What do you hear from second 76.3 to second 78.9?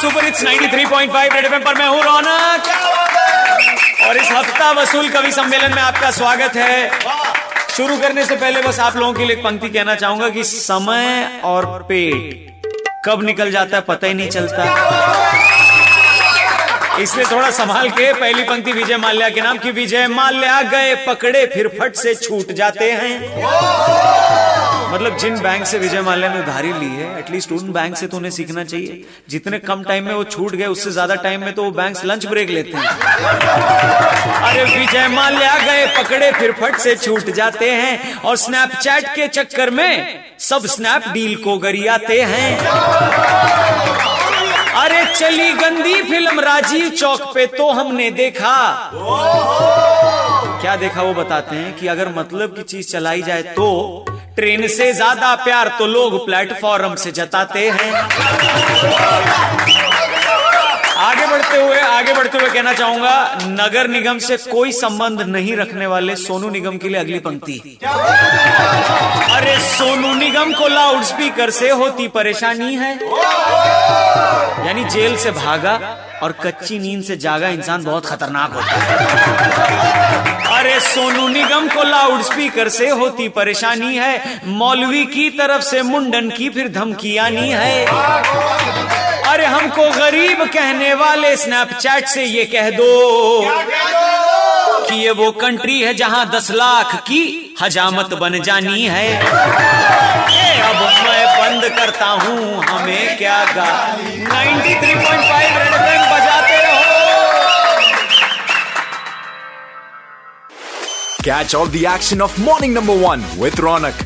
कच्ची नींद से जागा इंसान बहुत खतरनाक होता